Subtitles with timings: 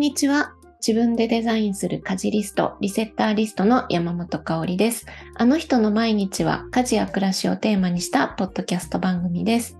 [0.00, 0.54] にちは。
[0.84, 5.04] 自分でデザインする家事リスト、リセッターリストの山本香里です。
[5.34, 9.76] あの人の毎日は家事や暮らしをテーマにしたポッドキャスト番組です。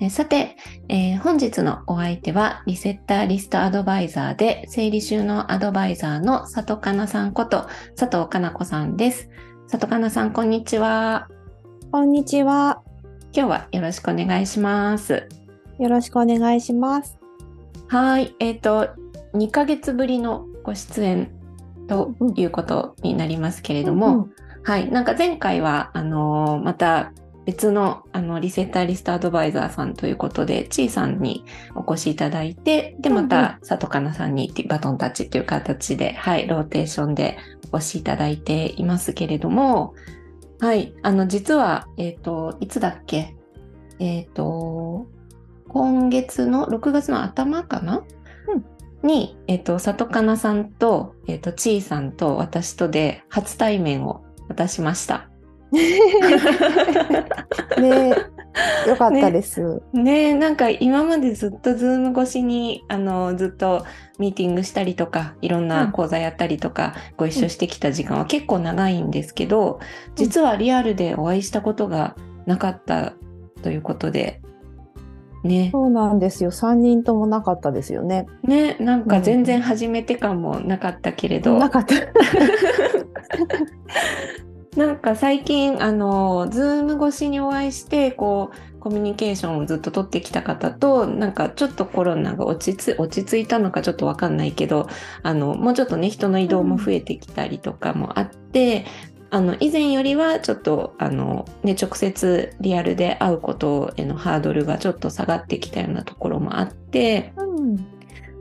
[0.00, 0.56] えさて、
[0.88, 7.66] えー、本日のお相手はリセッターリストアドバイザーで整理収納アドバイザーの佐藤かなさんこと
[7.96, 9.28] 佐藤かな子さんです。
[9.68, 11.26] 佐藤かなさん、こんにちは。
[11.90, 12.80] こんにちは。
[13.32, 15.26] 今日はよろしくお願いします。
[15.80, 17.18] よろしくお願いします。
[17.88, 19.03] はい、えっ、ー、と、
[19.34, 21.30] 2ヶ月ぶりのご出演
[21.88, 27.12] ということになりますけれども、うんうん、はい、なんか前回は、あのー、また
[27.44, 37.36] 別のあのリセッターリストアドバイザーさんということで、ちいさんにお越しいただいて、で、また佐藤かなさんにバトンタッチという形で、はい、ローテーションで
[37.70, 39.94] お越しいただいていますけれども、
[40.60, 43.36] はい、あの、実は、えっ、ー、と、いつだっけ？
[43.98, 45.06] えっ、ー、と、
[45.68, 48.04] 今月の6月の頭かな、うん、
[49.04, 55.28] に、えっ、ー、と、里かなさんと、えっ、ー、と、ちいさんと私とで初対面を果たしました。
[57.80, 58.14] ね
[58.86, 59.82] よかったです。
[59.92, 63.84] ねねなんか今までずっとズーム越しに、あの、ずっと
[64.18, 69.80] ミーティングしたりとか、いろんな講座やったりとか、うん、ご一緒してきた時間は結構長いんですけど、
[70.14, 72.14] 実はリアルでお会いしたことが
[72.46, 73.14] なかった
[73.62, 74.40] ということで、
[75.44, 76.50] ね、そうなんですよ。
[76.50, 78.26] 3人ともなかったですよね。
[78.42, 81.52] ね、なんか全然初めて感もなかったけれど。
[81.52, 81.94] うん、なかった。
[84.76, 94.88] なんか最近、あの、ズーム越しにお会いして、こう、コミュニケーションをずっと取ってきた方と、なんかちょっとコロナが落ち着落ち着いたのかちょっとわかんないけど、
[95.22, 107.84] あの、もうちょっとね、人の移動も増えてきたりとかもあって、うん、あの、以前よりはちょっと、あの、ね、直接リアルで会うことへのハードルがちょっと下がってきたようなところもあって、うん、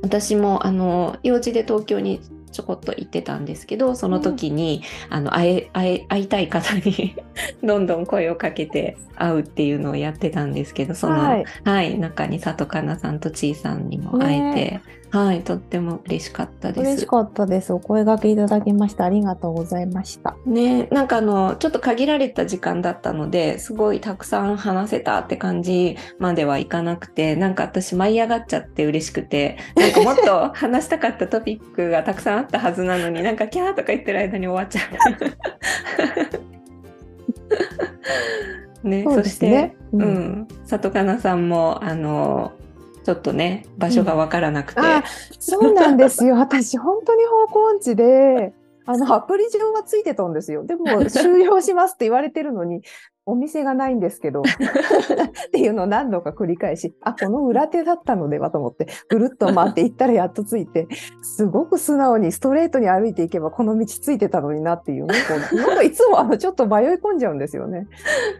[0.04, 2.22] 私も、あの、用事で東京に
[2.52, 7.16] ちょこっと行ってたんですけど、その時に、うん、あの、会え、会え、会いたい方に
[7.64, 14.82] どんどん声をかけて会うっていうのをやってたんですけど、その、はい、はい、中に里かなさんとちいさんにも会えて、ね、
[15.14, 16.88] はい、とっても嬉しかったです。
[16.88, 17.72] 嬉しかったです。
[17.72, 19.06] お声掛けいただきました。
[19.06, 20.36] ありがとうございました。
[20.48, 34.82] ね、なんかあの、ちょっと限られた時間だったので、すごいたくさん話せたって感じまではいかなくて、なんか私舞い上がっちゃって嬉しくて、なんかもっと話したかったトピックがたくさんあったはずなのに、なんかキャーとか言ってる間に終わっちゃ
[38.84, 38.88] う。
[38.90, 42.54] ね、そして、ね、うん、うん、里かなさんも、あの、
[43.04, 45.04] ちょっとね、場所がわからなくて、うん、
[45.40, 46.36] そうなんですよ。
[46.36, 48.54] 私、本当に方向音痴で、
[48.86, 50.66] あの、アプリ上はついてたんですよ。
[50.66, 52.82] でも、 終了しますって言われてるのに、
[53.26, 60.88] お店がないんですけど、 っていうのを何度か繰り返し、あ、この裏手だったのではと思って、ぐるっと回って行ったらやっとついて、
[61.22, 67.88] すごく素直にストレートに歩いていけばこの道ついてたのになっていう、ね、こうなんかいつもあのちょっと迷い込んじゃうんですよね。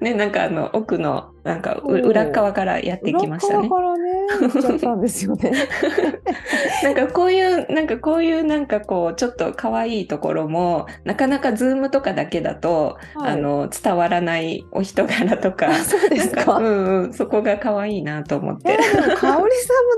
[0.02, 3.68] ね、なんかあの奥のなんか裏側からやってきましたね。
[3.68, 4.12] 裏側からね、
[4.42, 5.52] 行っちゃったんですよね。
[6.84, 18.76] なんかこういう、なんかこういうなんかこう、ちょっと可愛いところも、なかなかズームとかだけだと、はい、あの、伝わらないお人柄とか、 そうですかうんうん、そこが可愛いなと思って。
[18.76, 19.50] でも、香織さんも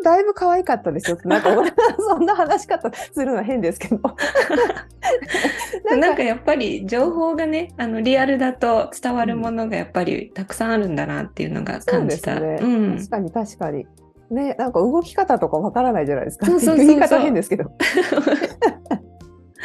[0.03, 1.17] だいぶ可愛かったですよ。
[1.23, 1.49] なんか、
[1.97, 3.99] そんな話し方するのは変ですけど。
[5.97, 12.39] なんかやっぱり情報がね、あの、リアルだと伝わるものがやっぱりたくさんあるんだなっていうのが感じた。
[12.39, 13.87] ねうん、確かに確かに。
[14.31, 16.47] ね、なんか動き方とかわからないじゃないですか。
[16.47, 17.71] そうそうそうそう言い方変ですけど。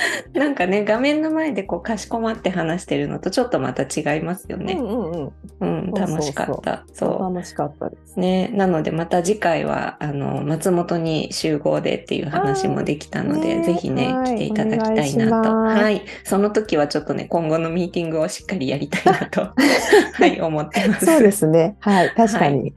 [0.34, 4.74] なんかね、画面の前でこうかしこまって話してるのとちょっとまた違いますよね。
[4.74, 5.32] うんうんうん。
[5.60, 6.84] うん、楽しかった。
[6.92, 8.18] そう楽しかったです。
[8.18, 15.54] ね、なのでまた次回はあの松本に集合でっていう話もできたので、ねぜひね、はい来ていただきたいなと。
[15.54, 16.02] はい。
[16.24, 19.50] その時はちょっとね、今後のミーティングをしっかりやりたいなと、
[20.14, 21.06] はい、思ってます。
[21.06, 21.76] そうですね。
[21.80, 22.72] はい、確かはに。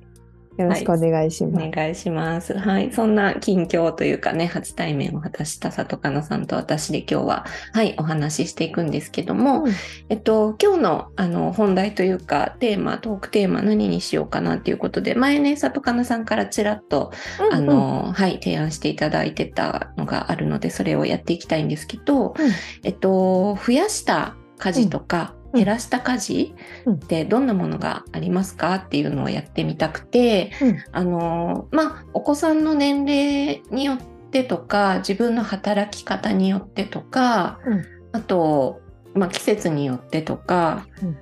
[0.57, 1.69] よろしくお願いしおます。
[1.71, 2.57] 願いします。
[2.57, 2.91] はい。
[2.91, 9.71] そんな近況というかね、初対面を果たした里かなさんと私で今日は、はい、お話ししていくんですけども、うん
[10.09, 17.11] えっと、今日のあの本題というか、テーマ、トークテーマ何にしようかなっていうことで、前ね、里かなさんからちらっと、
[17.51, 22.35] あうんうんの、はい、提案していただいてたのがあるので、それをやっていきたいんですけど、
[22.83, 26.55] えっと、増やした家事とか、うん減らした家事
[26.85, 26.93] うん。
[26.95, 30.77] ってどんなものがありますかっていうのをやってみたくて、うん。
[30.91, 33.97] あの、まあ、お子さんの年齢によっ
[34.31, 37.85] てとか、自分の働き方によってとか、うん。
[38.11, 38.81] あと、
[39.13, 41.17] まあ、季節によってとか、うん。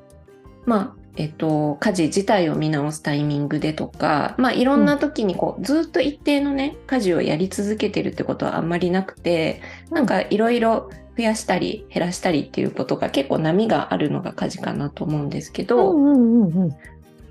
[0.65, 10.89] まあ、えっと、家事自体を見直すタイミングでとか、まあ、いろんな時にこう、ずっと一定のね家事をやり続けてるってことはあんまりなくてなんかいろいろ
[11.21, 16.77] 増やしたり減らしたりっていうことが結構波があるのが家事かなと思うんですけど、うんうんうんうん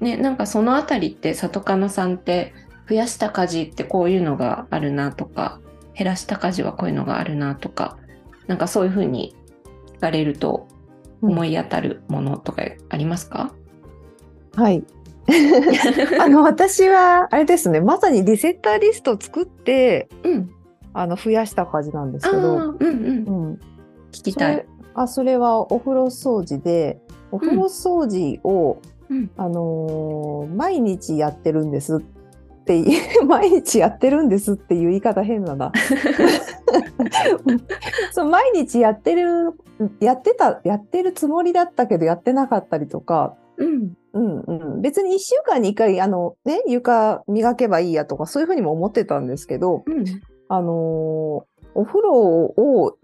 [0.01, 2.55] ね、なんかそのあたりって里かなさんって
[2.89, 5.59] 増やした家事ってこういうのがあるなとか
[5.93, 7.99] 減らした家事はこういうのがあるなとか
[8.47, 9.35] なんかそういうふうに
[9.97, 10.69] 聞かれると
[11.21, 13.53] 思い当たるものとかありますか、
[14.55, 14.85] はい。
[16.21, 17.81] あの私はあれですね。
[17.81, 20.51] まさにリセッターリストを作ってうん、
[20.93, 23.25] あの増やした感じなんですけど、うんうん。
[23.27, 23.61] うん、
[24.13, 24.55] 聞きたい。
[24.55, 24.67] それ。
[24.95, 29.31] あそれはお風呂掃除でお風呂掃除を、うん。
[29.37, 32.01] あのー毎日やってるんですっ
[32.65, 32.85] て
[33.27, 35.73] 毎日やってるんですっていう言い方変だな。
[38.13, 39.55] そう毎日やってる
[40.01, 43.93] やってたやってるつもりだったけどやってなかったりとか、うん。
[44.13, 50.05] うんうん、別に1週間に1回あの、ね、床磨けばいいやとかそういうふうにも思ってたんですけど、うん。
[50.49, 52.97] あのーお風呂を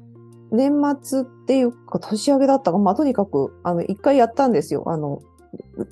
[0.51, 4.85] 年末っていうか年明けだったか、まあ、とにかくあの一回やったんですよ。
[4.87, 5.21] あの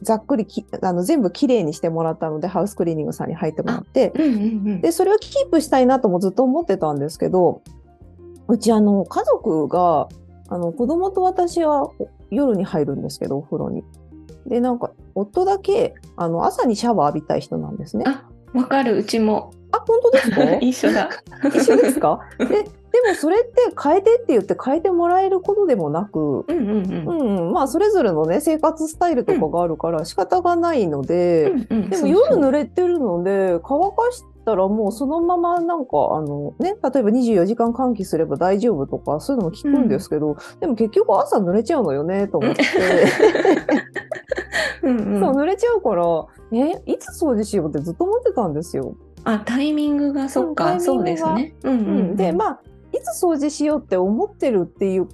[0.03, 4.37] ざっくりきあの全部きれいにしてもらったのでハウスクリーニングさんに入ってもらってうんうんう
[4.75, 7.63] んでそれをキープしたいなともずっと思ってたんですけど
[8.47, 10.09] うちあの家族が
[10.49, 11.91] あの子供と私は
[12.31, 13.85] 夜に入るんですけどお風呂に。
[14.47, 18.05] でなんか夫だけあの朝にシャワー浴びたい人なんですね。
[18.07, 20.45] あわかるうちもあ本当ですか？
[20.61, 21.09] 一緒だ。
[21.47, 22.21] 一緒ですか？
[22.39, 22.69] でで
[23.09, 27.07] もそれって変えてって言って変えてもらえることでもなく、うんうんうん。
[27.07, 42.63] うんうん、まあそれぞれのね生活スタイルとかがあるから仕方がないので、うんうんでも夜濡れてるので乾かしたらもうそのままなんかあのね例えば24時間換気すれば大丈夫とかそういうのも聞くんですけど、でも結局朝濡れちゃうのよねと思って、
[44.83, 45.21] うんうん。
[45.21, 48.95] そう濡れちゃうからえいつ掃除しようってずっと思ってたんですよ。
[49.25, 51.55] あタイミングがそっか、そうですね。
[51.63, 51.87] うんうん。
[51.87, 52.61] うんでまあ
[52.95, 55.09] いつ掃除しようって思ってるっていう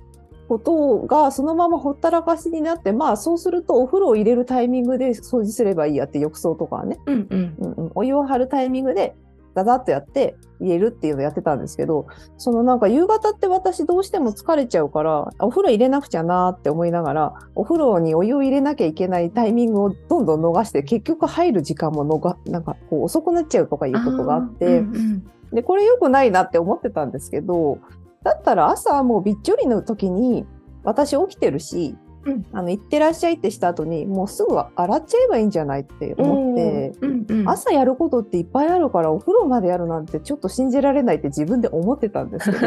[0.49, 7.57] ことがそのままほったらかしになってまあそうするとお風呂を入れるタイミングで掃除すればいいやって浴槽とかはね、うんうん。
[7.59, 9.15] うんうん、お湯を張るタイミングで
[9.55, 12.07] ダダッとやって入れるっていうのをやってたんですけど
[12.37, 24.67] そのなんか夕方って私どうしても疲れちゃうからお風呂入れなくちゃなーって思いながらお風呂にお湯を入れなきゃいけないタイミングをどんどん逃して結局入る時間ものがなんかこう遅くなっちゃうとかいうことがあって。
[24.67, 27.79] ーうんうんでこれ良くないなって思ってたんですけど
[28.23, 30.47] だったら朝もうびっちょりの時に
[30.83, 32.47] 私起きてるし、うん。
[32.53, 37.49] あの行ってらっしゃいってした後にもうすぐ洗っちゃえばいいんじゃないって思って、うんうん。
[37.49, 42.67] 朝やることっていっぱいあるからお風呂までやるなんてちょっと信じられないって自分で思ってたんですけど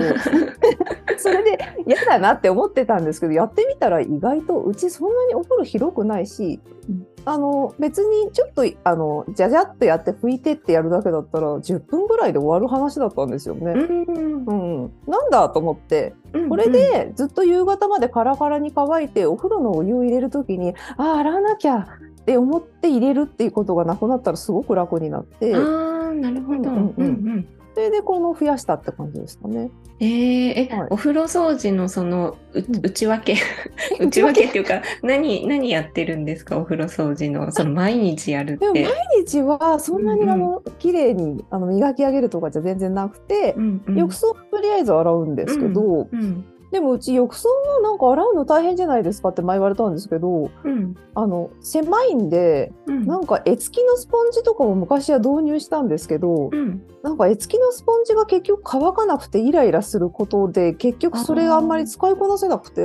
[1.18, 6.60] それで嫌だなって思ってたんですけどやってみたら意外とうちそんなにお風呂広くないし、
[6.90, 13.72] うんあの別にちょっとあのじゃじゃっとやって拭いてってやるだけだったら10分ぐらいで終わる話だったんですよね。
[13.72, 14.46] うん。
[14.46, 16.14] うん、なんだと思って。
[16.34, 16.50] うん。
[16.50, 25.56] これでずっと夕方までカラカラに乾いてお風呂のお湯を入れる時にああ洗わなきゃって思って入れるっていうことがなくなったらすごく楽になって。
[25.56, 26.58] あーなるほど。
[26.58, 26.94] うんうんうん。
[26.98, 29.72] うんうんそれでこの増やしたって感じですかね。
[30.00, 30.10] えー
[30.56, 30.88] え、はい。
[30.92, 32.86] お風呂掃除のそのううん。
[32.86, 33.36] 内訳？
[34.00, 34.46] 内訳？
[34.46, 36.58] っていうか何何やってるんですか？
[36.58, 38.72] お風呂掃除のその毎日やるって。
[38.74, 38.94] でも毎
[39.26, 43.98] 日はそんなにあの、綺麗にあの磨き上げるとかじゃ全然なくて、うんうん。
[43.98, 50.96] 浴槽はとりあえず洗うんですけど、うんでもうち浴槽もなんか洗うの大変じゃないですかって前言われたんですけどうん。
[51.14, 53.06] あの狭いんでうん。
[53.06, 56.82] なんか絵付きのスポンジとかも昔は導入したんですけど、うん。
[57.04, 62.82] なんか絵付きのスポンジが結局乾かなくてイライラすることで結局それがあんまり使いこなせなくて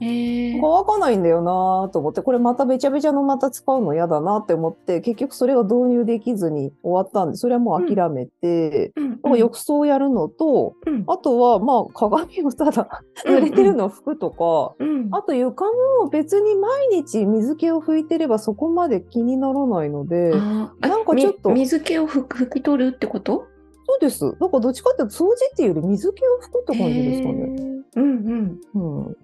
[0.00, 0.60] えー。
[0.60, 9.38] 乾かないんだよなと思ってこれまたべちゃべちゃのまた使うの嫌だなって思って結局それが導入できずに終わったんでそれはもう諦めて、うん。
[9.38, 11.04] 浴槽をやるのとうん。
[11.06, 12.88] あとはまあ鏡をただ
[13.26, 14.74] 濡れてるのを拭くとか。
[14.78, 23.46] うんあと床も別に毎日水気を拭いてればそこまで気にならないので、なんかちょっとみ水気をふ拭き取るってこと？
[23.86, 24.24] そうです。
[24.38, 27.40] なんかどっちかっていうと掃除っていうより水気を拭くって感じですかね。
[27.40, 29.06] へーうんうん。
[29.06, 29.14] っ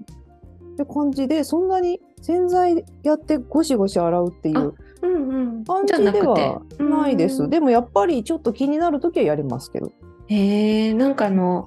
[0.77, 7.45] て感じで、そんなに洗剤やってゴシゴシ洗うっていううんうんうん感じではないです。
[7.45, 9.93] うんでもやっぱりちょっと気になるときはやりますけど。
[10.27, 11.67] へえなんかあの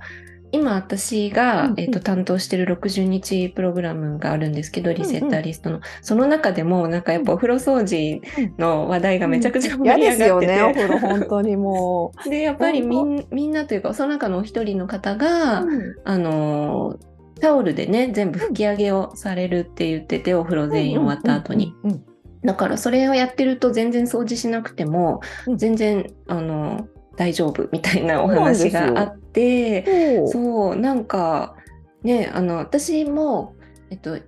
[0.51, 1.79] 今私が、うんうん。
[1.79, 5.81] えっと担当してる60日プログラムがあるんですけど、リセッターリストの。
[6.01, 8.21] その中でもなんかやっぱお風呂掃除
[8.57, 15.67] の話題がめちゃくちゃ盛嫌りですよ上がってて、ね、お風呂本当にも でやっぱりみ本んみんなというかその中のお一人の方が、う。
[15.67, 15.95] うん。
[16.03, 21.73] あのータオルでね全部拭き上げをされるって言っててお風呂全員終わった後に。。
[21.83, 22.03] うんうん
[22.41, 25.57] だからそれをやってると全然掃除しなくても、うん。
[25.57, 26.87] 全然あの
[27.19, 31.57] 大丈夫みたいなお話があってそうなんか
[32.01, 33.57] ねあの私も
[33.89, 34.19] えっと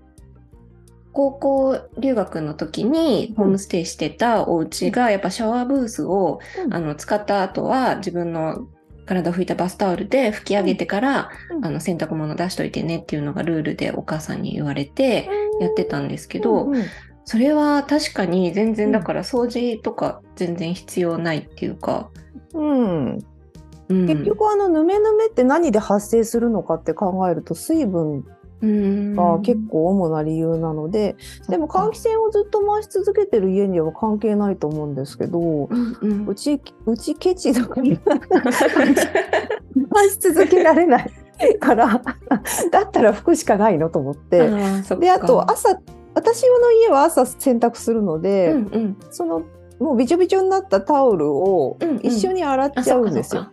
[1.14, 6.74] 高校留学の時にホームステイしてたお家がやっぱシャワーブースを、うん。
[6.74, 8.66] あの使った後は自分の
[9.06, 11.66] 体を拭いたバスタオルで拭き上げてから、うん。
[11.66, 15.30] あの洗濯物出しといてねっていうのがルールでお母さんに言われて
[15.60, 16.86] やってたんですけど、うんうん。
[17.26, 22.10] それは確かに全然うんだから掃除とか全然必要ないっていうか、
[22.54, 23.20] うん。
[23.90, 28.26] うん、結局あのヌメヌメって何で発生するのかって考えると水分
[28.62, 29.16] うん。
[29.16, 31.16] が結構主な理由なので、
[31.50, 37.88] でも換気扇をずっと回し続けてる家には関係ないと思うんですけど、うちうちケチだから
[39.92, 41.10] 回し続けられない
[41.60, 42.02] から
[42.72, 44.50] だったら拭くしかないのと思って。
[45.00, 45.80] であと朝
[46.14, 48.98] 私の家は朝洗濯するので、うんうん。
[49.10, 49.42] その
[49.82, 51.98] もうびちょびちょになったタオルをうんうん。
[52.04, 53.52] 一緒に洗っちゃうんですよ。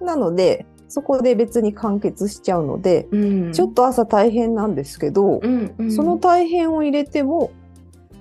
[0.00, 3.52] なのでそこで別に完結しちゃうので、うん。
[3.52, 5.92] ちょっと朝大変なんですけど、うんうん。
[5.92, 7.52] その大変を入れても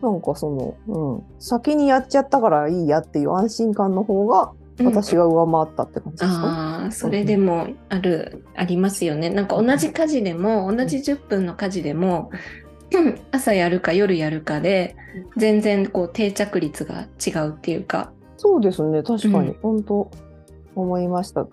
[0.02, 9.30] なんかその、うん、先にやっちゃったからいいやっていう安心感の方が私が上回ったって感じですか、ああそれでもあるありますよね。
[9.30, 12.32] なんか同じ家事でも同じ10分の家事でも
[13.32, 14.96] 朝やるか夜やるかで
[15.38, 18.12] 全然こう定着率が違うっていうか。
[18.38, 19.54] そうですね確かに、うん。
[19.62, 20.12] 本当
[20.76, 21.48] 思いました。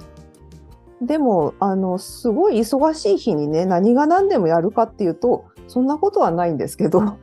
[1.02, 7.18] でもあのすごい忙しい日にね何が何でもやるかっていうとそんなことはないんですけど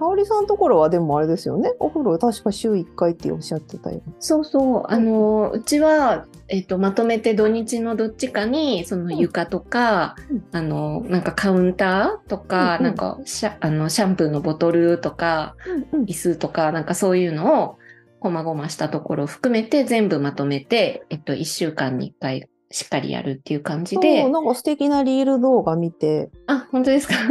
[0.00, 1.74] 香織さんのところはでもあれですよね。
[1.78, 4.00] お風呂確か週1回っておっしゃってたよ。
[4.18, 4.82] そうそう。
[4.88, 10.44] あのうちは、えっとまとめて土日のどっちかにその床とか、うん。
[10.52, 12.82] あのなんかカウンターとか、うんうん。
[12.84, 15.54] なんかシャあのシャンプーのボトルとか
[15.92, 17.76] うん椅子とかなんかそういうのを
[18.20, 26.30] こまごましたところを含めて全部まとめて、えっと、1週間に1回しっかりやるっていう感じそでうなんか素敵なリール動画見て。
[26.46, 27.14] あ本当ですか？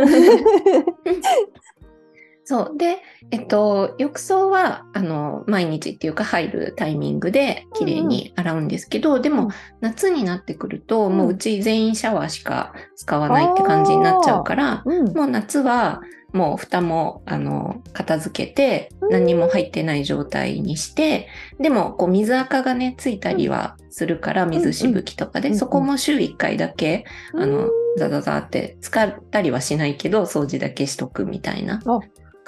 [2.50, 2.78] そう。
[2.80, 2.98] で、
[3.30, 9.50] えっと、浴槽はあの毎日っていうか入るタイミングで綺麗に洗うんですけど、でも、うん。
[9.82, 11.18] 夏になってくると、うん。
[11.18, 15.16] もううち全員シャワーしか使わないって感じになっちゃうから、うん。
[15.16, 16.02] もう夏は
[16.34, 19.12] もう蓋もあの片付けてうん。
[19.12, 21.28] 何にも入ってない状態にして、
[21.60, 25.60] でもこう水垢がねついたりはするから、水しぶきとかで、うんうん。
[25.60, 31.80] そこも週1回だけ、あのザザザって使ったりはしないけど掃除だけしとくみたいな。
[31.86, 32.00] あ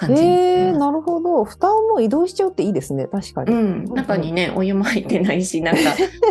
[0.01, 0.21] 感じ。
[0.21, 1.43] にえー、なるほど。
[1.43, 3.07] 蓋をもう移動しちゃうっていいですね。
[3.07, 5.81] 確かに、うん、中にねお湯も入ってないし なんか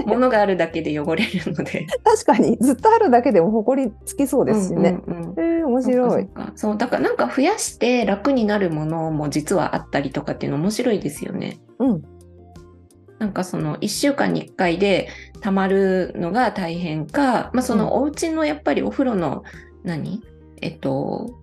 [0.06, 1.86] 物があるだけで汚れるので。
[2.02, 2.56] 確かに。
[2.60, 5.32] ずっとあるだけでも埃つきそうですしね、うんうんうん。
[5.38, 6.28] えー、面白い。
[6.56, 11.58] そうだからなんか増やして楽になるものも実はあったりとかっていうの面白いですよね。
[11.78, 12.02] うん。
[13.18, 15.08] なんかその1週間に1回で
[15.40, 19.44] たまるのが大変か、まあ、そのお家のやっぱりお風呂の
[19.84, 20.22] 何？
[20.62, 21.39] えっと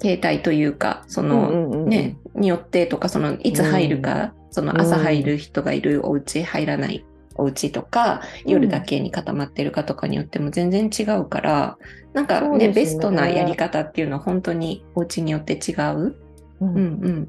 [0.00, 8.52] 形態というかその、ねによってとかそのいつ入るか、その朝入る人がいるお家入らないお家とか、うん。
[8.52, 11.78] 夜だけに固まってるかとかによっても全然違うから
[12.12, 16.16] なんかねベストなやり方っていうのは本当にお家によって違う、
[16.60, 16.68] うん。
[16.68, 17.28] うん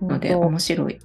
[0.00, 0.98] うん、ので面白い。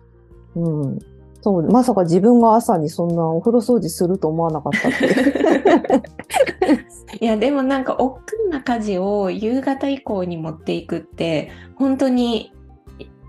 [0.55, 0.99] うん、
[1.45, 6.09] そうまさか自分が朝にそんなお風呂掃除すると思わなかったって。
[7.21, 12.51] いやでもなんか億劫な家事を夕方以降に持っていくって本当に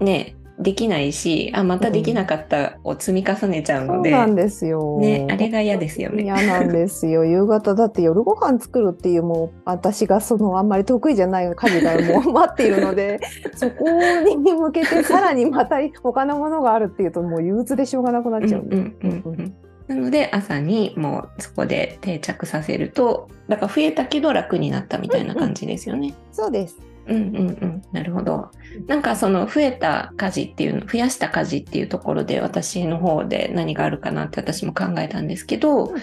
[0.01, 4.99] ねできないしあまたできなかったを積み重ねちゃうので、そうなんですよ。
[4.99, 6.23] ねあれが嫌ですよね。
[6.23, 7.25] 嫌なんですよ。
[7.27, 13.21] 夕方だって夜ご飯作るっていうもう私がそのあんまり得意じゃない家事がもう待っているので
[13.55, 13.85] そこ
[14.25, 18.63] に向けてさらにまた他のものがあるっていうともう憂鬱でしょうがなくなっちゃう。
[18.63, 19.55] うんうんうんうん
[19.87, 26.15] なので朝にもうそこで定着させるとだから増えたけど楽になったみたいな感じですよね。
[26.33, 26.77] そうです。
[27.09, 27.83] うんうんうん。
[27.93, 28.51] なるほど。
[28.87, 36.01] なんかその増えた家事っていうの増やした家事っていうところで私の方で何があるかなって私も考えたんですけど、うん。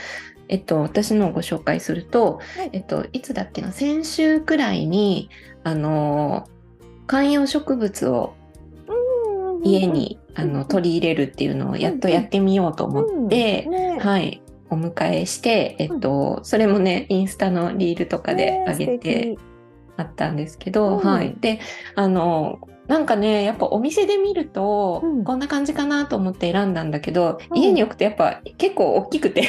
[0.49, 2.69] えっと私のをご紹介すると、はい。
[2.73, 5.29] えっといつだっけな先週くらいに
[5.63, 6.47] あの
[7.07, 8.33] 観葉植物を
[9.63, 13.67] 家にあの取り入れるっていうのをやっとやってみようと思って、
[13.99, 19.37] はい、お迎えして、えっと、それもね、インスタのリールとかでね上げて、
[19.97, 21.35] あったんですけど、うんはい。
[21.39, 21.59] で、
[21.95, 29.47] あの、なんかね、やっぱお店で見ると、うんこんな感じかなと思って選んだんだけど、うん家に置くとやっぱ結構大きくて、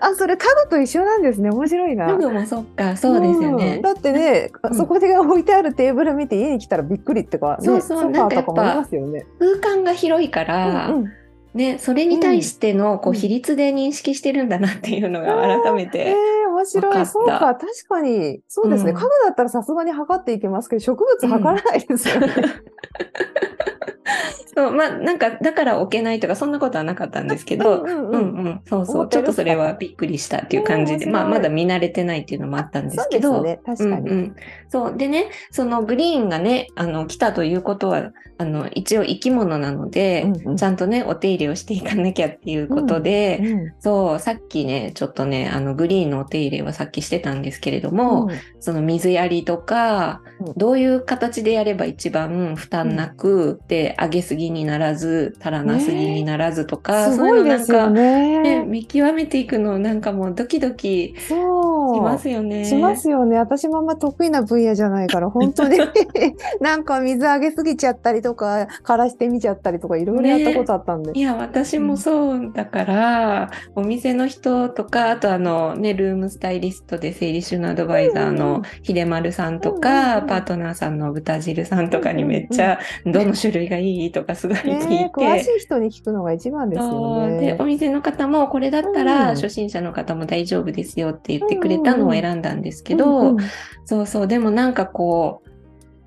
[0.00, 1.50] あ、 それ家具と一緒なんですね。
[1.50, 2.06] 面白いな。
[2.06, 3.82] 家具もそっか、そうですよねん。
[3.82, 9.26] だってね、うんそこで置いてあるテーブル見て家に来たらびっくりってか、ね、そうそうソファーとかもありますよね。
[9.38, 11.12] 空間が広いから、うんうん
[11.54, 16.14] ね、それに対してのこううん比率で認識してるんだなっていうのが改めえて。
[16.14, 16.14] ー、
[16.58, 17.06] 面白い。
[17.06, 18.40] そうか、確かに。
[18.48, 18.90] そうですね。
[18.90, 22.28] うん家具だったらさすがに測っていけますけど、植物測らないですよね。
[24.54, 33.44] そうまあなんかだから置けないとかそんなことはなかったんですけど、うんうんうんうん、そうそう、ちょっとそれはびっくりしたっていう感じで、まあまだ見慣れてないっていうのもあったんですけど。
[33.64, 34.10] 確かに。
[34.10, 34.36] うんうん、
[34.68, 34.96] そう。
[34.96, 40.56] でねそのグリーンがねあの来たということはあの一応生き物なので、うんうん。
[40.56, 48.30] ちゃんとねお手入れをしていかなきゃっていうことで、うんそうさっきねちょっとねあのグリーンのお手入れはさっきしてたんですけれども、うん。
[48.60, 50.52] その水やりとか、うん。
[50.56, 58.64] どういう形でやれば一番負担なく、で上げすぎにならず足らなすぎにならずとか、すそういうのなんごいですよか、ね、ね。
[58.64, 61.14] 見極めていくのなんかもうドキドキ。
[61.18, 62.64] しますよね。
[62.64, 63.38] しますよね。
[63.38, 65.78] 私もあんま得意な分野じゃないから、本当に
[66.60, 71.12] なんか水あげすぎちゃったりとか、枯らしてみちゃったりとか、いろいろやったことあったんで。
[71.14, 84.86] いや私もそうだから、お店の人とかあとあのねルームスタイリストで整理収納アドバイザーうんうのん秀丸さんとうんか、うんうんパートナーさんの豚汁さんとかにめっちゃ、どの種類がいいとかすごい聞いて。
[84.86, 87.30] ね詳しい人に聞くのが一番ですよそう。
[87.30, 87.64] でねお。
[87.64, 89.34] 店の方もこれだったらうん。
[89.34, 93.36] 初心者の方も大丈夫ですよって言ってくれたのを選んだんですけど、
[93.84, 94.26] そうそう。
[94.26, 95.47] でもなんかこう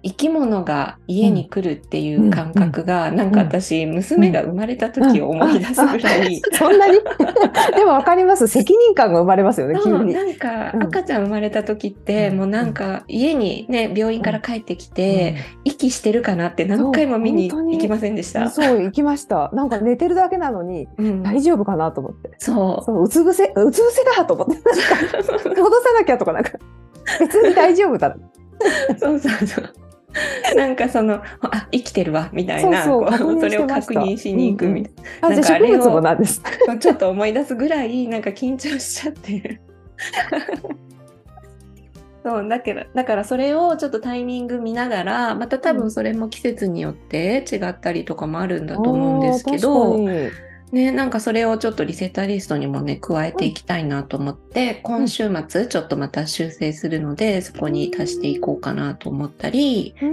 [0.03, 6.93] 生き物が家に来るっていう感覚が、なんか私、娘が生まれた時を思い出すぐらい、そんなに？
[7.75, 8.47] でも分かります。
[8.47, 10.83] 責任感が生まれますよね、なんかうん。
[10.83, 12.37] 赤ちゃん生まれた時って、うん。
[12.37, 18.49] もうなんか家にね病院から帰ってきて、息してるかなって何回も見に行きませんでしうんた。
[18.49, 19.51] そう、行きました。
[19.53, 21.23] なんか寝てるだけなのに、うん。
[21.23, 22.31] 大丈夫かなと思って。
[22.39, 22.83] そう。
[22.83, 24.53] そう、うつ伏せ、うつ伏せだと思って。
[25.49, 26.51] 戻さなきゃとか、なんか、
[27.19, 28.15] 別に大丈夫だ。
[28.99, 29.73] そうそうそう。
[30.55, 36.41] なんかそのあ生きてるわみたいなそれを確認しに行くみたいあ、なんじゃあ植かあれをなんです。
[36.67, 39.61] な、ちょっと思い出すぐらいなんか緊張しちゃって。
[42.23, 60.05] そうだけどだからそれをちょっとタイミング見ながらまた多分それも季節によって違ったりとかもあるんだと思うんですけど、あー確かにね、なんかそれをちょっとリセッターリストにもね加えていきたいなと思って、今週末ちょっとまた修正するのでそこに足していこうかなと思ったり、う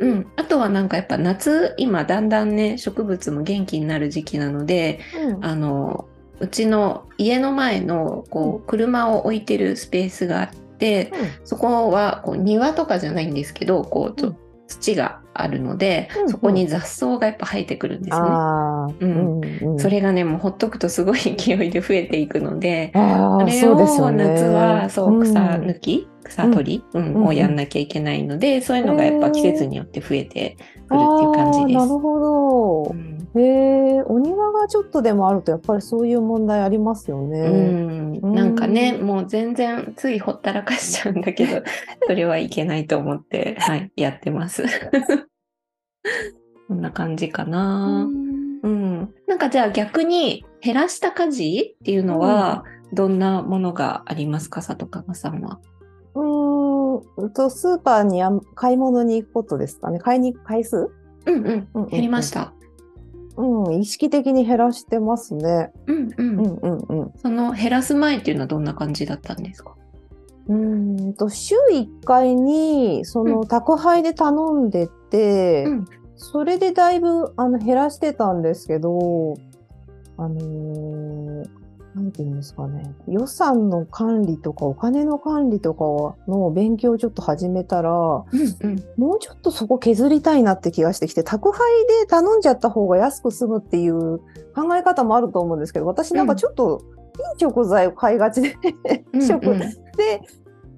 [0.00, 5.44] うん、あとはなんかやっぱ夏今だんだんね植物も元気になる時期なのでん。
[5.44, 6.06] あの
[6.40, 11.12] うちの家の前のこう車を置いてるスペースがあって
[11.44, 18.26] そこはこう庭とかじゃないんですけどこうちょうん土があるので、うんそこに雑草がやっぱ生えてくるんですね。
[19.00, 19.40] うん
[19.72, 23.76] うんそれがねもうほっとくとすごい勢いで増えていくので、あれを
[24.12, 24.24] ね。
[24.24, 30.56] 夏はそう草ん抜き、草取り、うんうんをやんなきゃいけないので、そういうのがやっぱ季節によって増えて
[30.88, 31.74] くるっていう感じです。
[31.76, 32.94] なるほど。
[33.34, 37.40] うんへえ、お庭がちょっとでもあるとやっぱりそういう問題ありますよね。
[38.22, 41.62] うん、なんかね、うんもう全然ついほったらかしちゃうんだけど、
[42.06, 44.64] それはいけないと思って、はい、やってます。
[46.68, 48.08] こんな感じかな。
[48.62, 49.14] うん。
[49.26, 55.60] なんかじゃあ逆に減らした家事っていうのは、どんなものがありますか、里川さんは？
[56.14, 58.22] うーんと、スーパーに
[58.54, 59.98] 買い物に行くことですかね。
[59.98, 60.90] 買いに行く回数、
[61.26, 62.52] うんうん、うんうん減りました。
[63.68, 65.70] うん、意識的に減らしてますね。
[65.86, 66.38] うんうん。
[66.38, 67.12] うんうんうん。
[67.16, 69.74] その減らす前っていうのはどんな感じだったんですか？
[70.48, 75.84] うーんと週1回にその宅配で頼んでて、うん
[76.20, 79.36] それでだいぶあの減らしてたんですけど、
[80.16, 81.48] あのー
[81.98, 89.16] なんていうんですかね、予算の管理とかお金の管理とかの勉強をちょっと始めたら、もうんうん。
[89.16, 91.60] うちょっとそこ削りたいなって気がしてきて、宅配
[92.00, 94.18] で頼んじゃった方が安く済むっていう
[94.54, 96.82] 考え方もあると思うんですけど、私なんかちょっと
[97.34, 98.56] いい食材を買いがちで、
[99.20, 99.58] 食うんうん。
[99.98, 100.22] で、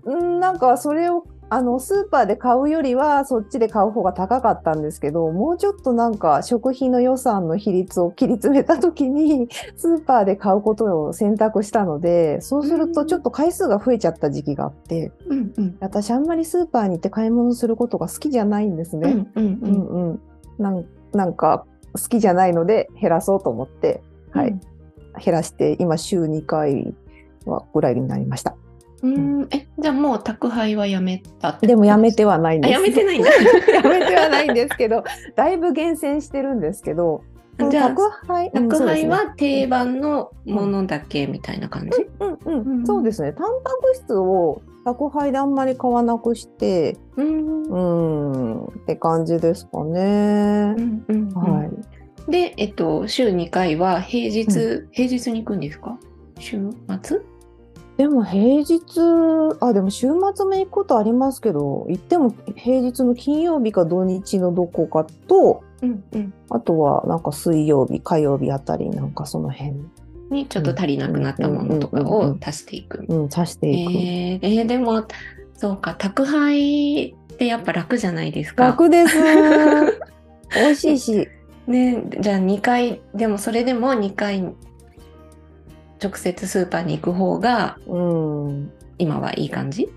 [0.04, 15.76] うんなんかそれをあのスーパーで買うよりはそっちで買う方が高かったんですけど、もうちょっとなんか食費の予算の比率を切り詰めた時に スーパーで買うことを選択したので、そうするとちょっと回数が増えちゃった時期があって、うんうん。
[15.80, 19.10] 私あんまりスーパーに行って買い物することが好きじゃないんですね。
[19.10, 20.20] うんうんううんんうん。
[20.58, 24.56] なんなんか好きじゃないので減らそうと思って、はい、
[25.22, 26.94] 減らして今週2回
[27.44, 28.54] はぐらいになりました。
[29.02, 32.72] うん、え、じゃあもう宅配はやめたってでもやめててはないんです。
[32.72, 33.30] やめてないんだ。
[33.72, 35.04] やめてはないんですけど、
[35.36, 37.22] だいぶ厳選してるんですけど、
[37.70, 42.06] じゃあ宅配、うん宅配は定番のものだけみたいな感じ？
[42.20, 43.32] うんうんうんそうですね。
[43.32, 50.74] タンパク質を宅配であんまり買わなくして、うんうん、って感じですかね。
[50.76, 52.30] うんうんはい。
[52.30, 55.98] で、えっと、週2回は平日、平日に行くんですか？
[56.38, 56.58] 週
[57.02, 57.20] 末？
[58.00, 58.80] でも平日、
[59.60, 66.32] あ、でも週末も行くことありますけど、行っても平日の金曜日か土日のどこかと、うんうん。
[66.48, 69.74] あとはなんか水曜日、火曜日あたり、なんかその辺、
[70.30, 73.04] にちょっと足りなくなったものとかを足していく。
[73.06, 73.92] うん、足していく。
[73.92, 75.04] えーえーでも、
[75.52, 78.64] そうか、宅配ってやっぱ楽じゃないですか。
[78.64, 79.18] 楽です。
[80.56, 81.28] 美味しいし。
[81.66, 84.54] ね、じゃあ2回、でもそれでも2回
[86.02, 88.72] 直接スーパーに行く方がうん。
[88.98, 89.88] 今はいい感じ？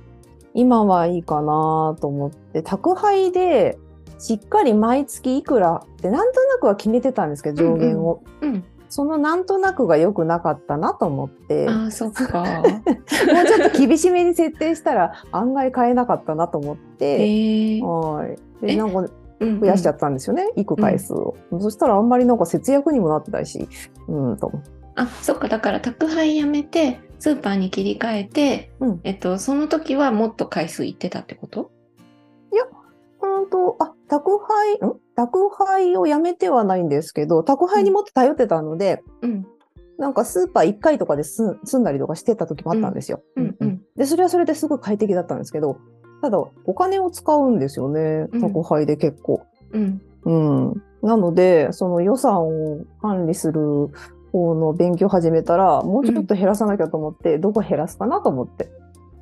[0.54, 3.78] 今はいいかなと思って、宅配で
[4.20, 8.22] しっかり毎月いくらってなんとなくは決めてたんですけど、上限を。
[8.42, 8.64] うん。
[8.88, 12.44] そのなんとなくが良くなかったなと思って、もああ、そっか。
[12.62, 18.36] うちょっと厳しめに設定したら案外買えなかったなと思っえて、ーはい。
[18.62, 21.36] えで、なんかうん増やしちゃったんですよね、行く回数を。
[21.60, 23.68] そしたらあんまりなんか節約にもなってないし、
[24.08, 24.83] うん、と思って。
[24.96, 25.48] あ、そっか。
[25.48, 31.72] だから宅配やめて、スーパーに切り替えて、うんえっと、その時はもっと回数行ってたってこと？
[33.26, 34.80] うんと、あ、宅配、ん？
[35.16, 39.46] 宅配をやめてはないんですけど、宅配にもっと頼ってたので、うん。
[39.98, 43.22] なんかスーパー1回とかで済んだりとかしてた時もあったんですよ。
[43.38, 43.82] うんうん。
[43.96, 45.78] で、それはそれですごい快適だったんですけど、
[46.22, 49.46] ただ、お金を使うんですよね、うん宅配で結構。
[49.72, 50.02] うん。
[50.26, 50.84] うん。
[51.02, 53.90] なので、その予算を管理する
[54.34, 58.70] 方の勉強を始めたら、もうちょっと減らさなきゃと思って、どこ減らすかなと思って。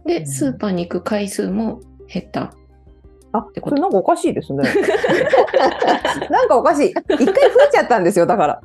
[0.06, 2.54] で、スーパーに行く回数も減った。
[3.34, 4.64] あ、それなんかおかしいですね。
[6.30, 6.90] なんかおかしい。
[6.90, 8.62] 一回増えちゃったんですよ、だから。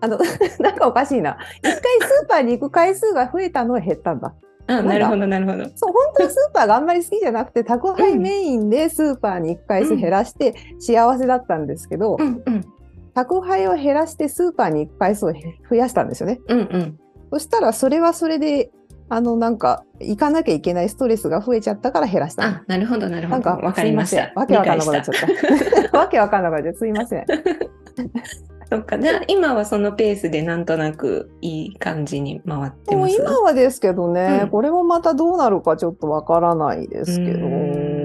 [0.00, 0.18] あの、
[0.60, 1.38] なんかおかしいな。
[1.58, 4.34] 一回スーパーに行く回数が増えたのは減ったんだ。
[4.66, 5.64] あ、なるほど、なるほど。
[5.74, 12.64] そう、本当はスーパーがあんまり好きじゃなくて、宅配メインでスーパーに行く回数減らして幸せだったんですけど、うんうん。
[13.18, 15.32] 宅配を減らしてスーパーに行く回数を
[15.68, 16.40] 増やしたんですよね。
[16.48, 16.98] うんうん。
[17.32, 18.70] そしたら、それはそれで、
[19.08, 22.56] あの、なんか、行かなきゃいけないストレスが増えちゃったから減らしたの。
[22.58, 23.30] あ、なるほど、なるほど。
[23.30, 24.32] なんか、わかりました。
[24.36, 25.98] わけわかんなくなっちゃった。
[25.98, 26.78] わけわかんなくなっちゃった。
[26.78, 27.26] すいません。
[28.70, 28.98] そっか。
[28.98, 33.16] じゃあ、今はそのペースでなんとなくいい感じに回ってもうます。
[33.16, 37.97] 今はですけどね、うんこれもまたどうなるかちょっとわからないですけど。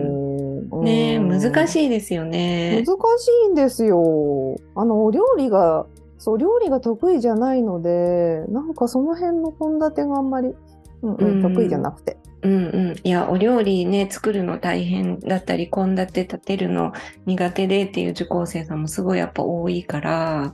[0.83, 1.67] うねえ、難い。
[1.67, 2.97] しいですよね難。
[3.17, 4.57] しいんですよ。
[4.75, 5.85] あの、お料理が、
[6.17, 10.53] そう、料理が得意じゃないので、なんかその辺の献立があんまり、
[11.01, 12.17] うんうん、うん得意じゃなくて。
[12.41, 12.57] うんう
[12.93, 12.95] ん。
[13.03, 16.93] いや、お料理ね、作るの大変だったり、献立立てるの
[17.25, 20.53] 苦手でっていう受講生さんもすごいやっぱ多いから、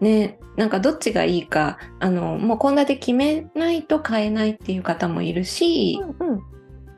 [0.00, 6.42] ね、なんかどっちがいいか、あの、もう献立決めないと買えないっていう方もいるし、うんうん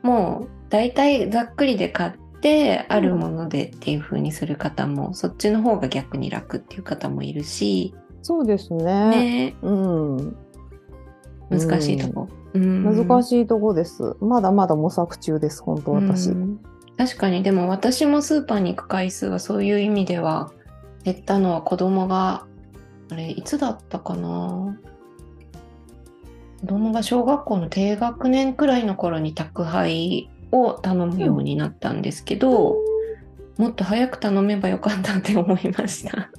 [0.03, 9.09] もう大体ざっくりで買ってあるものでっていう風にする方も、そっちの方が逆に楽っていう方もいるし、そうですね。
[9.09, 10.37] ね、うん。
[11.49, 12.27] 難しいとこ。
[12.53, 14.15] うん難しいとこです。
[14.19, 16.31] まだまだ模索中です、本当私。
[16.31, 16.59] うん
[16.97, 20.51] 確かにでも私もスーパーに行く回数はそういう意味では
[21.03, 22.45] 減ったのは子供が
[23.09, 24.77] あれいつだったかな
[26.59, 32.77] 子供が小学校の低学年くらいの頃に宅配を頼むようになったんですけど、
[33.57, 36.29] もっと早く頼めばよかったって思いました。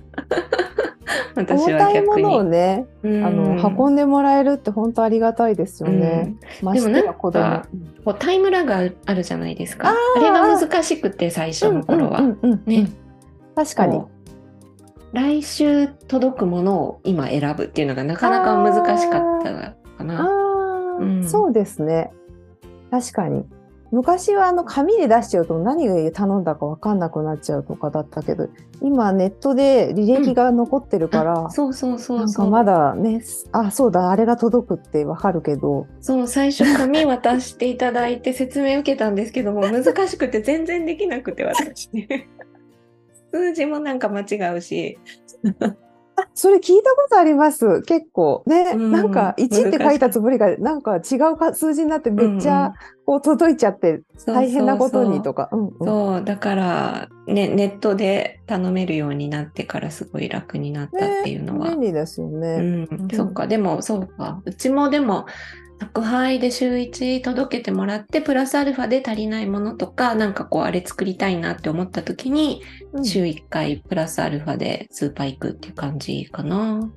[1.34, 2.22] 私は逆に。
[2.22, 6.34] のをね、うんあの運んでもらえるって本当ありがたいですよね。
[6.62, 7.32] ましてや子供。
[7.32, 7.68] でもなんか
[8.04, 9.94] こうタイムラグあるじゃないですか。
[10.16, 12.20] あれが難しくて最初の頃は。
[12.20, 12.90] うんうんうんうんね
[13.54, 14.02] 確かに。
[15.12, 20.22] 来週届くものを今選ぶっていうのがなかなか難しかったかあな。
[20.22, 22.10] あ、うんそうですね。
[22.90, 23.44] 確かに。
[23.92, 28.48] 昔はあの紙で出しちゃうと何が頼んだか分かんなくなっちゃうとかだったけど、
[28.80, 32.46] 今ネットで履歴が残ってるから、あそうそうそなうんそう。
[32.46, 42.28] かまだね、あ、そうだ、あれが届くって分かるけど、そう最初紙渡していただいて説明受けたんですけども難しくて全然できなくて私ね。
[43.32, 44.98] 数字もなんか間違うし。
[46.16, 47.82] あ、それ聞いたことあります。
[47.82, 48.42] 結構。
[48.46, 52.74] ね、うんなんか1って書いたつもりが、なんか違うか数字になってめっちゃ
[53.06, 55.48] こう届いちゃって大変なことにとか。
[55.80, 61.70] そうだから、ね、ネットで頼めるようになってからすごい楽になったっていうのは。
[61.70, 62.86] 便利ですよね。
[62.88, 64.40] うん、そっか、でもそうか。
[64.44, 65.26] うちもでも
[65.82, 76.88] 宅配で週1届けてもらって、プラスアルファで足りないものとか、なんかこう、あれ作りたいなって思った時に、うん週1回プラスアルファでスーパー行くっていう感じかな。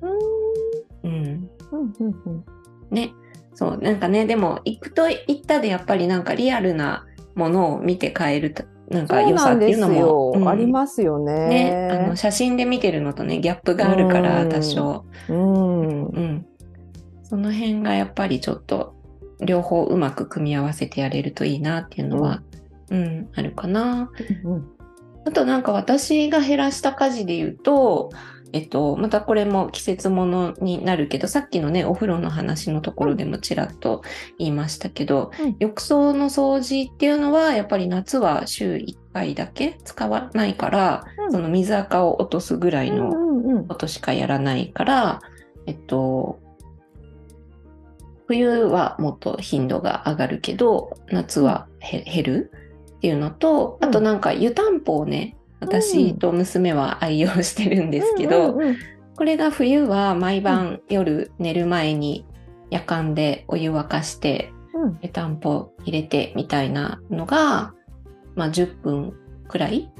[1.02, 1.08] うん。
[1.08, 2.44] うんうんうん
[2.90, 3.12] ね。
[3.54, 10.32] そう、なんかね、でも、行くと行ったでやっぱりなんかリアルなものを見て買えると、なんか良さっていうのも、よ。
[10.36, 11.88] うんありますよね、ね。
[11.90, 15.04] あの写真で見てるのとね、ギャップがあるから、うん多少。
[15.28, 16.04] うん。
[16.04, 16.46] うん。
[17.28, 18.94] その辺がやっぱりちょっと、
[19.40, 22.42] 両方うまく組み合わせてやれるといいなっていうのは、
[22.90, 24.10] うん、あるかな。
[24.44, 24.76] うん
[25.26, 28.10] あとなんか私が減らした家事で言うと、
[28.52, 34.02] えっと、またこれも季節ものになるけど、さっきのね、お風呂の話のところでもちらっと
[34.38, 35.56] 言いましたけど、うん。
[35.58, 41.32] 浴槽の掃除っていうのは、やっぱり夏は週1回だけ使わないから、うん。
[41.32, 43.66] その水垢を落とすぐらいのうんうんうん。
[43.66, 45.20] ことしかやらないから、
[45.66, 46.38] えっと、
[48.28, 52.52] 冬はもっと頻度が上がるけど、夏はへ減る
[52.96, 53.88] っていうのと、うん。
[53.88, 58.58] あとなんか湯たんぽをね、私と娘は愛用してるんですけど、
[59.16, 62.26] これが冬は毎晩夜寝る前に
[62.70, 64.98] 夜間でお湯沸かしてうん。
[65.02, 67.74] 湯たんぽ入れてみたいなのが、
[68.34, 69.14] まあ10分
[69.48, 69.90] くらい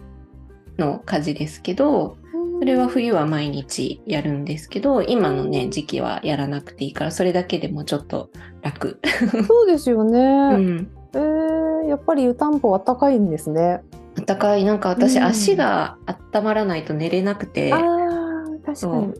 [0.79, 2.19] の家事ですけど、
[2.59, 8.31] それは冬は毎日やるんですけど、今のね、時期はやらなくていいから、それだけでもちょっと
[8.63, 8.99] 楽。
[9.47, 10.19] そうですよね。
[10.21, 10.91] うん。
[11.15, 13.83] えー、やっぱり湯たんぽあったかいんですね。
[14.19, 14.65] あったかい。
[14.65, 15.99] なんか私、うん足が
[16.33, 17.81] 温まらないと寝れなくてあ、あ、
[18.65, 19.15] 確かに。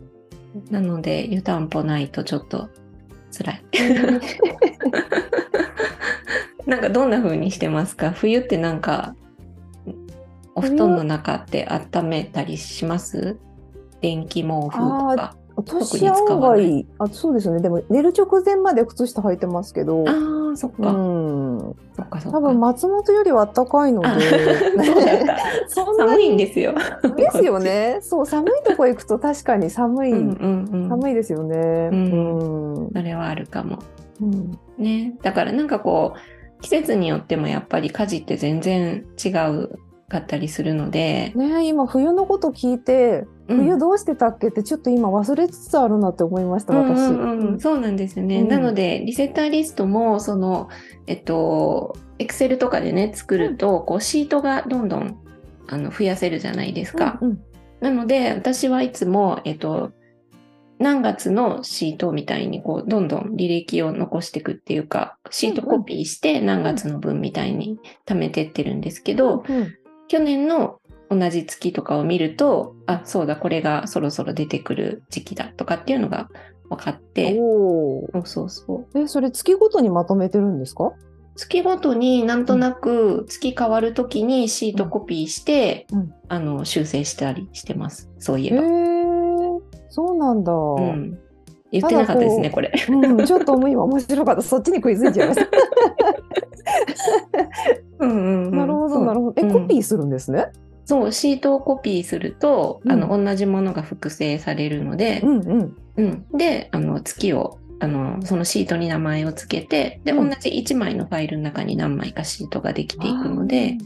[0.71, 2.69] なので湯たんぽないとちょっと
[3.37, 3.61] 辛い。
[6.65, 8.11] なんかどんな風にしてますか？
[8.11, 9.15] 冬ってなんか、
[10.57, 13.37] お布団の中って温めたりします？
[14.01, 15.35] 電気毛布とか？
[15.55, 17.61] 私案外あ、そうですよね。
[17.61, 20.91] でも寝る直前まで靴下履いてますけど、ああ、そっか。
[20.91, 22.37] うん、そっかそっか。
[22.37, 24.23] 多分松本よりは暖かいのあで、
[25.67, 26.75] 寒いんにですよ。
[27.15, 27.97] ですよね。
[28.01, 30.89] そう、寒いとこ行くと確かに寒い、うんうんうん。
[30.89, 31.55] 寒いですよね。
[31.91, 33.79] うんうんそれはあるかも。
[34.21, 35.15] うんね。
[35.23, 43.57] だからなんかこう、季節によってもやっぱり家事って全然違うかったりするので、ね今冬のこと聞いて、うん。
[43.57, 46.99] 冬どうしてたっけってちょっと今忘れつつあるなって思いました、私。
[47.09, 47.59] うんうんうん。
[47.59, 48.41] そうなんですよね。
[48.41, 48.47] うん。
[48.47, 50.69] なので、リセッターリストも、その、
[51.07, 55.17] えっと、エクセルとかでね、作ると、こう、シートがどんどん、
[55.67, 57.19] あの、増やせるじゃないですか。
[57.21, 57.39] うん
[57.79, 59.91] なので、私はいつも、えっと、
[60.79, 69.76] 何月のシートみたいに、こう、どんどん履歴を残していくっていうか、シートコピーして何月の分みたいに貯めてってるんですけど、うん
[70.07, 76.29] 去年の同じ月とかを見ると、あ、そうだ、これがそろそろ出てくる時期だとかっていうのが
[76.69, 78.99] 分かって、そうそうそう。
[78.99, 80.91] え、それ月ごとにまとめてるんですか？
[81.35, 88.09] 月ごとになんとなく月変わるときにシートコピーして、うんあの修正したりしてます。
[88.19, 88.63] そういへええば。
[88.63, 90.51] ー、そうなんだ。
[90.51, 91.17] うん、
[91.71, 92.73] 言ってなかったですね、これ。
[92.89, 94.41] うん、ちょっともう今面白かった。
[94.41, 95.47] そっちに食いついちゃいました。
[97.99, 99.33] うんうんうんなるほど、なるほど。
[99.37, 100.47] え、うんコピーするんですね？
[100.85, 105.75] そう、シートをコピーすると、うんあの同じものが複製されるので、うんうん。
[105.97, 113.77] うんで、あの月をあのそのシートに名前をつけて、で、うん同じ1枚のファイルの中に何枚かシートができていくので、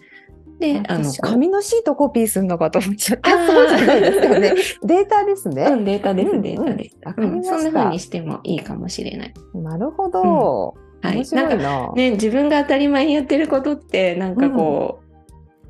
[0.61, 3.47] で、あの、私紙のシートコピーするのかと思っちゃった。
[3.47, 4.53] そうじゃないですよね。
[4.85, 5.63] データですね。
[5.63, 6.97] うん、データです、うんデータです。
[7.17, 9.33] うんそんな風にしてもいいかもしれない。
[9.55, 10.75] なるほど。
[11.01, 11.27] はい。
[11.31, 11.93] なんか。
[11.95, 15.00] ね、自分が当たり前にやってることって、なんかこう、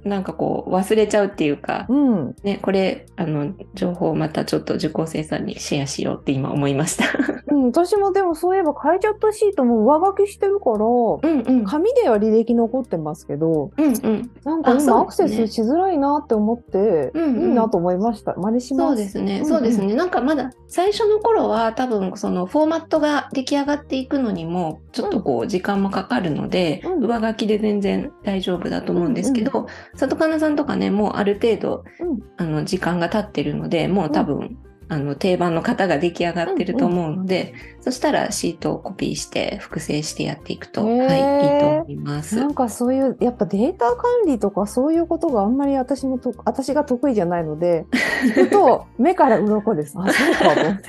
[0.04, 2.36] なんかこう忘れちゃうっていうか、うん。
[2.44, 7.06] ね、これ、あの、情報をまたちょっと受講生さんにシェアしようって今思いました。
[7.54, 11.64] うん、私もでもそういえば書いちゃったシートも上書きしてるから、うんうん。
[11.66, 14.32] 紙では履歴残ってますけど、うんうん。
[14.44, 18.34] なんか今アクセスしづらいなって思って、うんうんいいなと思いました。
[18.36, 18.88] 真似します。
[18.90, 19.94] そうですね、うんうんそうですね。
[19.94, 34.58] なんかまだ最初の頃は多分そのフォーマットが出来上がっていくのにもちょっとこう時間もかかるので、うん上書きで全然大丈夫だと思うんですけど、里かなさんとかね、もうある程度、うんあの時間が経ってるので、もう多分、
[34.92, 42.36] あの定番の型が出来上がってると思うので、そしたらシートをコピーして複製してやっていくと、はい、いいと思います。
[42.36, 47.86] なんかそういう、やっぱデータ管理とかそういうことがあんまり私のと、私が得意じゃないので、
[48.26, 49.94] 聞くと目から鱗です。
[49.98, 50.84] あ、そうかと思って。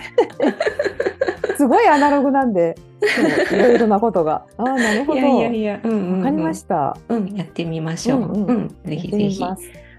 [1.63, 2.75] すごいアナログなんで、
[3.53, 4.47] いろいろなことが。
[4.57, 5.21] ああ、なるほど。
[5.21, 6.19] いやいやいや、うんうん、うん。
[6.19, 6.97] わかりました。
[7.09, 8.21] うん、やってみましょう。
[8.23, 9.41] うんうんうん、ぜひぜひ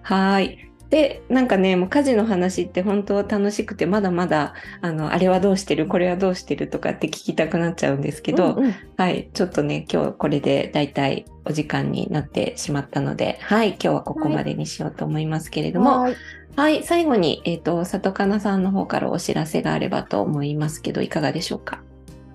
[0.02, 0.69] はい。
[0.89, 16.02] でなんかねもう家事の話って本当楽しくてまだまだあのあれはどうしてるこれはどうしてるとかって聞きたくなっちゃうんですけど、うんうん、はいちょっとね今日これでだいたいお時間になってしまったのではい今日はここまでにしようと思いますけれども。
[16.02, 16.21] はいはい、
[16.56, 21.82] 最後に、えっ、ー、と、里かなさんの方からお知らせがあればと思いますけど、いかがでしょうか？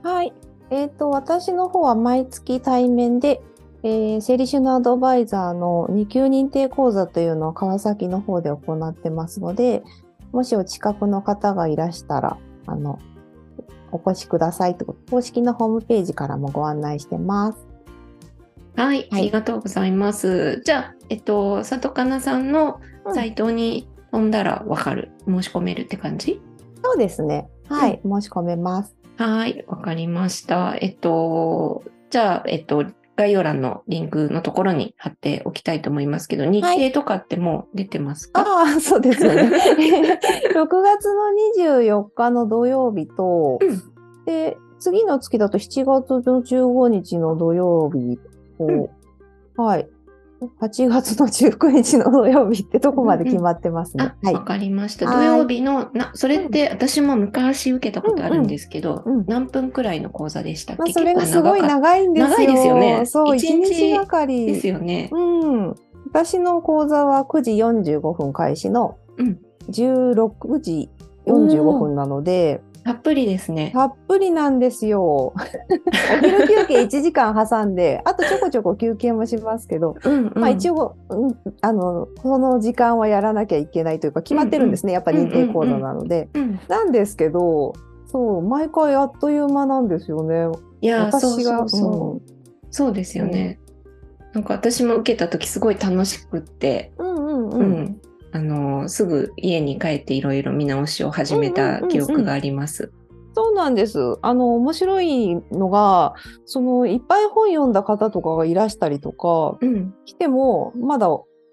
[0.03, 0.33] はい、
[0.71, 3.41] えっ、ー、と、私の方は毎月対面で、
[3.85, 9.85] えー、生理収納アドバイザーの2級認定講座というのを川崎の方で行ってますので、
[10.33, 12.99] もしお近くの方がいらしたら、あの、
[13.93, 17.67] お越しくださいと公式のホームページからもご案内してます。
[18.77, 20.61] はい、ありがとうございます。
[20.65, 22.81] じゃあ、えっと、里かなさんの
[23.13, 26.41] サイトに飛んだらわかる、申し込めるって感じ？
[26.83, 27.49] そうですね。
[27.69, 28.97] はい、うん、申し込めます。
[29.17, 30.77] はい、わかりました。
[30.81, 39.43] えっと、じゃあ、えっと、概要欄のリンクのところに貼っておきたいと思いますけど、日程とかってもう出てますか、はい、ああ、そうですよね。
[40.55, 48.19] 6月の24日の土曜日と、うん、で、次の月だと7月の15日の土曜日
[48.57, 48.89] と、うん、
[49.57, 49.89] はい。
[50.61, 54.05] 8月の19日の土曜日ってとこまで決まってますね。
[54.05, 55.07] わ、はい、かりました。
[55.07, 62.29] 土曜日の、な、それって私も昔受けたことあるんですけど、うんうん、何分くらいの講座でしたっけ、まあ、それがすごい長いんですよ。
[62.31, 63.07] 長いですよね。
[63.07, 64.47] そう、1日がかり。
[64.47, 65.11] ですよね。
[65.13, 65.75] うん。
[66.07, 68.97] 私の講座は9時45分開始の
[69.71, 70.89] 16時
[71.27, 73.71] 45分なので、たっぷりですね。
[73.75, 75.03] たっぷりなんですよ。
[75.35, 75.35] お
[76.23, 84.95] 昼休憩1時間挟んで、あとちょこちょこ休憩もしますけど、うんうん、まあ一応、うん、あの、その時間はやらなきゃいけないというか決まってるんですね。
[84.95, 86.61] うんうん、やっぱ認定講座なので、うんうんうん。
[86.67, 87.75] なんですけど、
[88.07, 90.47] そう、毎回あっという間なんですよね。
[90.81, 92.23] いや、私がそうそうそう、うん、
[92.71, 93.59] そうですよね。
[94.33, 98.01] なんか私も受けた時すごい楽しくって、うんうんうん、
[98.33, 102.85] あのすぐ家に帰っていろいろ見直しを始めた記憶があります。
[102.85, 102.99] うんうんうん
[103.35, 104.17] そうなんです。
[104.21, 106.15] あの、面白いのが、
[106.45, 111.07] その、いっぱい本読んだ方とかがいらしたりとか、うん、来ても、まだ、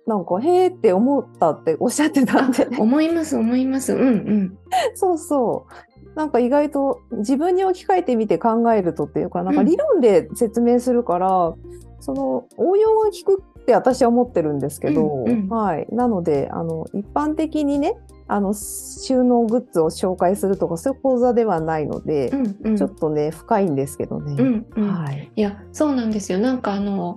[0.07, 3.93] なんか、へーって思ったっておっしゃってたんで、ね、思います、思います。
[3.93, 4.57] うんうん。
[4.95, 6.15] そうそう。
[6.15, 11.55] なんか意外と自分に置き換えてみて考えるとっていうか、なんか理論で説明するから、うん、
[11.99, 15.87] その応用が効くって私は思ってるんですけど、うんうん、はい。
[15.89, 17.97] なので、あの、一般的にね、
[18.27, 24.35] あの、収納グッズを紹介するとか、そういう講座ではないので、うんうん、ちょっとね、深いんですけどね。
[24.37, 25.31] うんうん、はい。
[25.35, 26.37] いや、そうなんですよ。
[26.37, 27.15] なんかあの、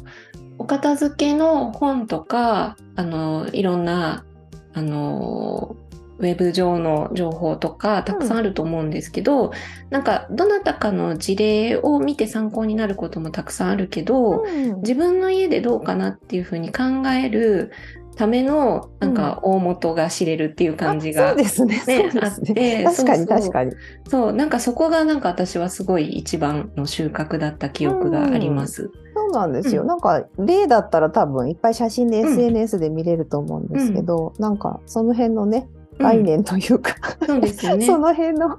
[0.57, 4.25] お片付けの本とか、あの、いろんな、
[4.73, 5.77] あの、
[6.19, 9.51] ウェブ上の情報とかたくさんあると思うんですけど、うん、
[9.91, 17.73] なんかどなたかの事例を見て参考になることもたくさんあるけど、うん、自分の家でどうかなっていうふうに考える
[18.17, 23.73] ためのなんか大元が知れるっていう感じが、そうですね、ね、あって確かに確かに。
[24.09, 28.91] そうなんかそこがなんか私はすごい一番の収穫だった記憶があります。
[29.15, 35.69] そうなんですよ、うん、なんか例だったら多分いっぱい写真で SNS で見れると思うんですけど、うん、なんかその辺のね
[35.99, 38.59] 概念というか、うん、そうですね、 その辺の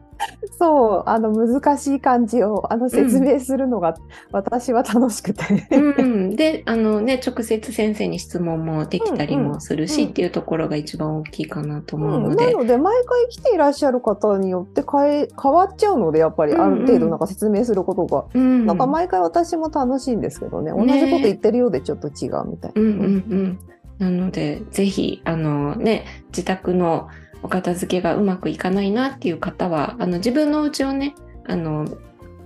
[0.58, 3.96] そうあの難しい感じをあの説明するのが、
[4.32, 5.68] 私は楽しくて。
[5.72, 10.08] うん、であのね直接先生に質問もできたりもするし、うん。
[10.08, 18.42] うん、っていうところが一番大きいかなと思うので、なので毎回来ていらっしゃる方によって変え変わっちゃうのでやっぱりある程度なんか説明することが、うん。
[18.42, 20.72] うん、なんか毎回私も楽しいんですけどね。
[20.72, 22.82] 同じこと言ってるようでちょっと違うみたいな。
[22.82, 23.60] うんうんうん。
[24.00, 27.10] なので、ぜひ、あのね、自宅の
[27.44, 31.16] お片付けがうまくいかないなっていう方はあの自分のお家をね
[31.48, 31.86] あの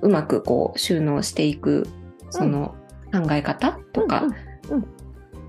[0.02, 1.88] うまくこう収納していく
[2.30, 2.76] その
[3.12, 4.24] 考え方とか、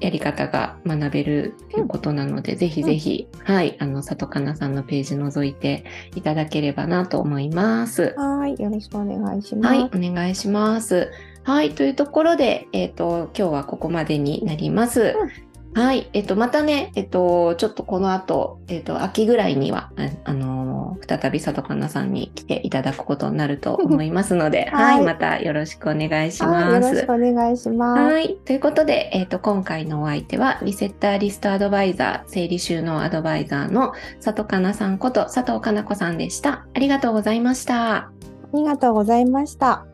[0.00, 8.14] やり方が学べるということなので、うん、ぜひぜひ、うん、はい、あの、里かなさんのページ覗いていただければなと思います。
[8.18, 9.74] はい、よろしくお願いします。
[9.74, 11.10] はい、お願いします。
[11.44, 15.14] はい、というところで、えっ、ー、と、今日はここまでになります。
[15.74, 16.08] はい。
[16.12, 19.90] えっと、またね、えっと、ちょっとこの後、えっと、秋ぐらいには、
[20.24, 26.74] あのー、再び佐藤かなさんに来ていただくことになると 思いますので、はい、はい、またよろしくお願いします。
[26.74, 28.14] よろしくお願いします。
[28.14, 28.36] はい。
[28.44, 36.66] ということで、えっと、今回のお相手は、リセッターリストアドバイザー、整理収納アドバイザーの佐藤かなさんこと佐藤かな子さんでした。
[36.72, 37.94] ありがとうございました。
[37.94, 38.10] あ
[38.52, 39.93] りがとうございました。